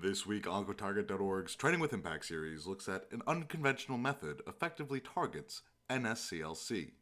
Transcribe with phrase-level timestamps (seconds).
[0.00, 6.92] This week, OncoTarget.org's Trending with Impact series looks at an unconventional method effectively targets NSCLC.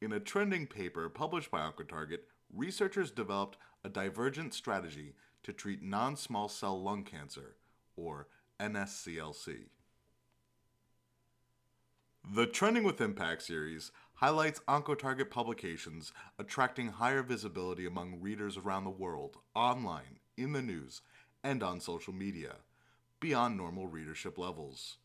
[0.00, 2.20] In a trending paper published by OncoTarget,
[2.54, 7.56] researchers developed a divergent strategy to treat non small cell lung cancer,
[7.96, 8.28] or
[8.60, 9.64] NSCLC.
[12.32, 18.90] The Trending with Impact series highlights OncoTarget publications attracting higher visibility among readers around the
[18.90, 21.02] world, online, in the news,
[21.42, 22.56] and on social media,
[23.20, 24.98] beyond normal readership levels.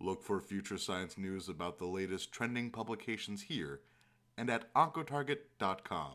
[0.00, 3.80] Look for future science news about the latest trending publications here
[4.36, 6.14] and at oncotarget.com.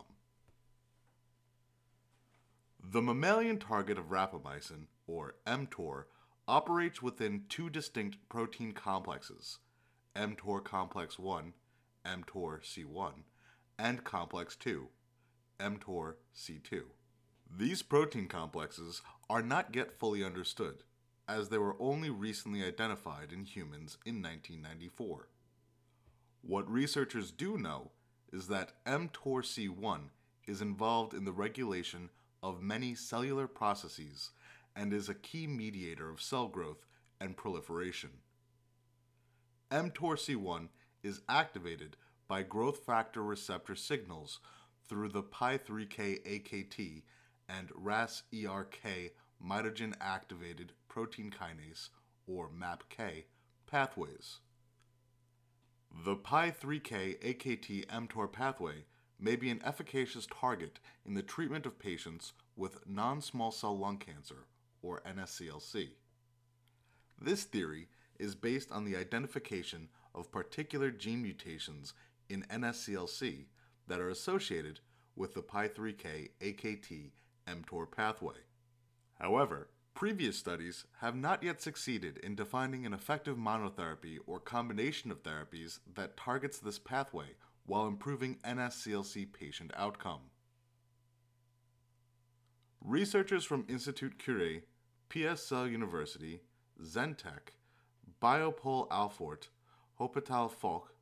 [2.90, 6.04] The mammalian target of rapamycin, or mTOR,
[6.46, 9.58] operates within two distinct protein complexes
[10.16, 11.52] mTOR complex 1,
[12.04, 13.12] mTOR C1,
[13.78, 14.88] and complex 2,
[15.60, 16.82] mTOR C2.
[17.56, 20.84] These protein complexes are not yet fully understood,
[21.26, 25.28] as they were only recently identified in humans in 1994.
[26.42, 27.90] What researchers do know
[28.32, 30.10] is that mTORC1
[30.46, 32.10] is involved in the regulation
[32.42, 34.30] of many cellular processes
[34.76, 36.86] and is a key mediator of cell growth
[37.20, 38.10] and proliferation.
[39.70, 40.68] mTORC1
[41.02, 41.96] is activated
[42.28, 44.38] by growth factor receptor signals
[44.88, 47.02] through the PI3K AKT
[47.48, 49.12] and RAS ERK
[49.44, 51.88] mitogen activated protein kinase,
[52.26, 53.24] or MAPK,
[53.66, 54.38] pathways.
[56.04, 58.84] The PI3K AKT mTOR pathway
[59.18, 63.96] may be an efficacious target in the treatment of patients with non small cell lung
[63.98, 64.46] cancer,
[64.82, 65.90] or NSCLC.
[67.20, 67.88] This theory
[68.18, 71.94] is based on the identification of particular gene mutations
[72.28, 73.46] in NSCLC
[73.86, 74.80] that are associated
[75.16, 77.10] with the PI3K AKT
[77.48, 78.36] mTOR pathway.
[79.18, 85.22] However, previous studies have not yet succeeded in defining an effective monotherapy or combination of
[85.22, 87.30] therapies that targets this pathway
[87.66, 90.30] while improving NSCLC patient outcome.
[92.84, 94.62] Researchers from Institut Curie,
[95.10, 96.40] PSL University,
[96.80, 97.54] XenTech,
[98.22, 99.48] Biopôle Alfort,
[100.00, 100.92] Hôpital Foch,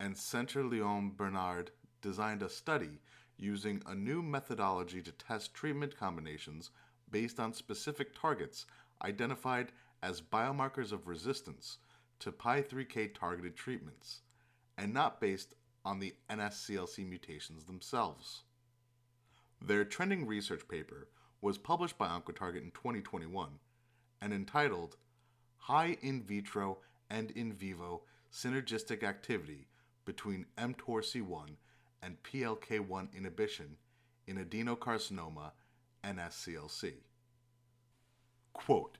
[0.00, 1.70] and Centre Léon Bernard
[2.00, 2.98] designed a study
[3.42, 6.70] using a new methodology to test treatment combinations
[7.10, 8.66] based on specific targets
[9.04, 9.72] identified
[10.02, 11.78] as biomarkers of resistance
[12.20, 14.20] to PI3K targeted treatments,
[14.78, 15.54] and not based
[15.84, 18.44] on the NSCLC mutations themselves.
[19.60, 21.08] Their trending research paper
[21.40, 23.58] was published by OncoTarget in 2021
[24.20, 24.96] and entitled
[25.56, 26.78] High in Vitro
[27.10, 28.02] and In Vivo
[28.32, 29.66] Synergistic Activity
[30.04, 31.56] between mTORC1
[32.02, 33.76] and PLK1 inhibition
[34.26, 35.52] in adenocarcinoma
[36.04, 36.94] NSCLC.
[38.52, 38.98] Quote,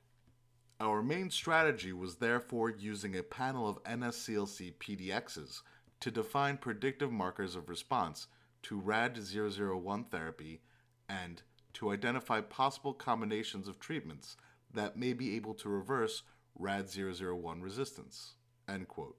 [0.80, 5.62] Our main strategy was therefore using a panel of NSCLC PDXs
[6.00, 8.26] to define predictive markers of response
[8.62, 10.62] to RAD001 therapy
[11.08, 11.42] and
[11.74, 14.36] to identify possible combinations of treatments
[14.72, 16.22] that may be able to reverse
[16.60, 18.34] RAD001 resistance.
[18.69, 19.16] End quote.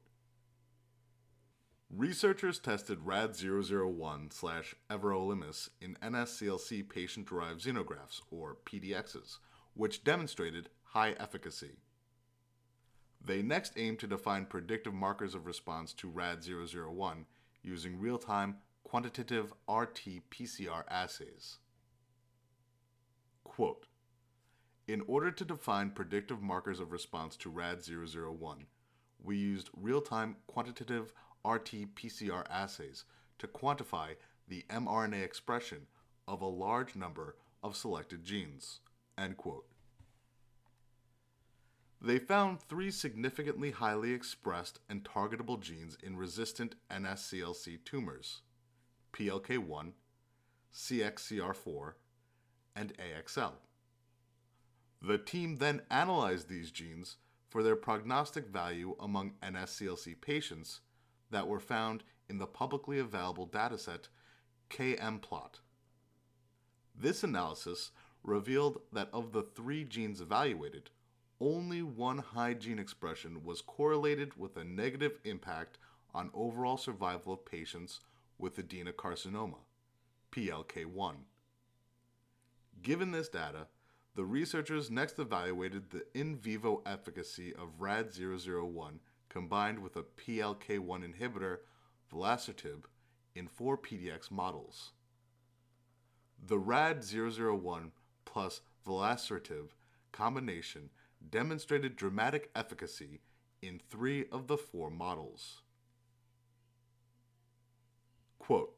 [1.96, 9.38] Researchers tested RAD001 slash everolimus in NSCLC patient derived xenografts, or PDXs,
[9.76, 11.78] which demonstrated high efficacy.
[13.24, 17.26] They next aimed to define predictive markers of response to RAD001
[17.62, 21.60] using real time quantitative RT PCR assays.
[23.44, 23.86] Quote
[24.88, 28.66] In order to define predictive markers of response to RAD001,
[29.22, 31.14] we used real time quantitative
[31.46, 33.06] RT PCR assays
[33.40, 34.16] to quantify
[34.48, 35.88] the mRNA expression
[36.28, 38.80] of a large number of selected genes.
[42.02, 48.42] They found three significantly highly expressed and targetable genes in resistant NSCLC tumors
[49.14, 49.92] PLK1,
[50.74, 51.94] CXCR4,
[52.76, 53.54] and AXL.
[55.02, 57.18] The team then analyzed these genes
[57.50, 60.82] for their prognostic value among NSCLC patients
[61.34, 64.08] that were found in the publicly available dataset
[64.70, 65.60] KMPLOT.
[66.96, 67.92] This analysis
[68.24, 70.90] revealed that of the three genes evaluated,
[71.40, 75.78] only one high gene expression was correlated with a negative impact
[76.14, 78.00] on overall survival of patients
[78.38, 79.58] with adenocarcinoma,
[80.32, 81.16] PLK1.
[82.82, 83.68] Given this data,
[84.16, 89.00] the researchers next evaluated the in vivo efficacy of RAD001
[89.34, 91.58] combined with a PLK1 inhibitor,
[92.14, 92.84] volasertib,
[93.34, 94.92] in four PDX models.
[96.46, 97.90] The RAD001
[98.26, 99.70] plus volasertib
[100.12, 100.92] combination
[101.32, 103.22] demonstrated dramatic efficacy
[103.64, 105.62] in three of the four models.
[108.38, 108.76] Quote,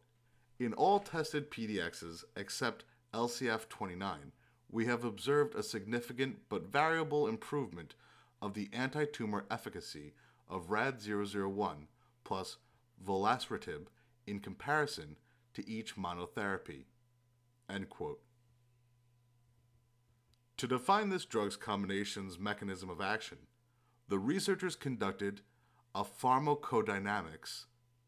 [0.58, 4.32] in all tested PDXs except LCF29,
[4.72, 7.96] we have observed a significant but variable improvement
[8.42, 10.14] of the anti tumor efficacy
[10.50, 11.88] of RAD001
[12.24, 12.58] plus
[13.06, 13.88] volasertib
[14.26, 15.16] in comparison
[15.54, 16.86] to each monotherapy.
[20.58, 23.40] To define this drug's combination's mechanism of action,
[24.08, 25.42] the researchers conducted
[25.94, 27.66] a pharmacodynamics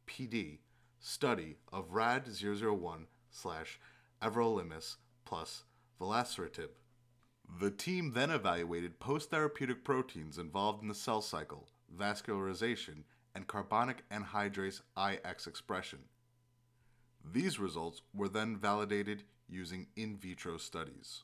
[0.08, 0.60] PD
[1.00, 3.80] study of RAD001 slash
[4.22, 5.64] everolimus plus
[6.00, 6.70] volasertib.
[7.60, 13.04] The team then evaluated post therapeutic proteins involved in the cell cycle, vascularization,
[13.36, 16.00] and carbonic anhydrase IX expression.
[17.24, 21.24] These results were then validated using in vitro studies.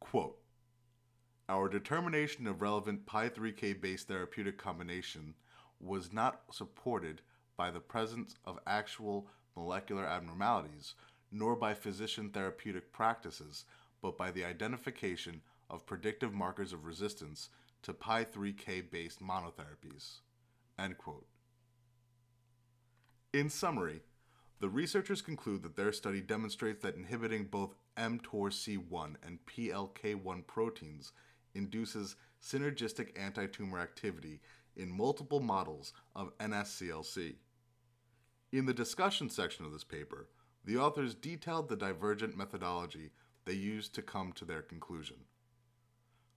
[0.00, 0.38] Quote,
[1.48, 5.34] Our determination of relevant Pi3K based therapeutic combination
[5.80, 7.22] was not supported
[7.56, 10.94] by the presence of actual molecular abnormalities,
[11.30, 13.64] nor by physician therapeutic practices,
[14.02, 15.40] but by the identification
[15.70, 17.48] of predictive markers of resistance
[17.84, 20.20] to Pi3K based monotherapies.
[20.78, 21.26] End quote.
[23.32, 24.00] In summary,
[24.60, 31.12] the researchers conclude that their study demonstrates that inhibiting both mTORC1 and PLK1 proteins
[31.54, 34.40] induces synergistic anti tumor activity
[34.76, 37.34] in multiple models of NSCLC.
[38.52, 40.28] In the discussion section of this paper,
[40.64, 43.10] the authors detailed the divergent methodology
[43.44, 45.16] they used to come to their conclusion.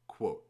[0.07, 0.46] Quote,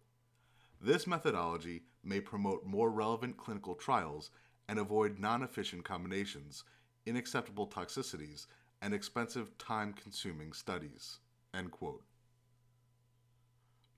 [0.82, 4.32] this methodology may promote more relevant clinical trials
[4.68, 6.64] and avoid non efficient combinations,
[7.08, 8.48] unacceptable toxicities,
[8.82, 11.20] and expensive time consuming studies.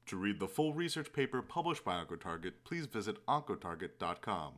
[0.06, 4.54] To read the full research paper published by OncoTarget, please visit oncotarget.com.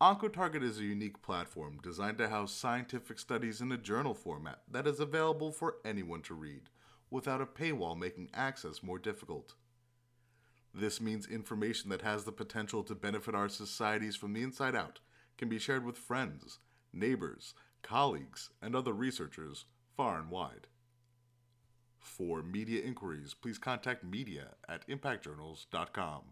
[0.00, 4.86] OncoTarget is a unique platform designed to house scientific studies in a journal format that
[4.86, 6.70] is available for anyone to read,
[7.10, 9.54] without a paywall making access more difficult.
[10.72, 15.00] This means information that has the potential to benefit our societies from the inside out
[15.36, 16.58] can be shared with friends,
[16.92, 19.64] neighbors, colleagues, and other researchers
[19.96, 20.68] far and wide.
[21.98, 26.22] For media inquiries, please contact media at impactjournals.com.